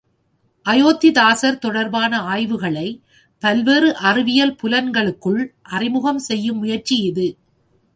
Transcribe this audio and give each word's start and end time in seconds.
அயோத்திதாசர் 0.65 1.59
தொடர்பான 1.59 2.21
ஆய்வுகளை 2.21 2.87
பல்வேறு 3.41 3.95
அறிவியல் 3.95 4.57
புலங்களுக்குள் 4.63 5.41
அறிமுகம் 5.69 6.19
செய்யும் 6.19 6.57
முயற்சி 6.57 6.97
இது. 7.01 7.27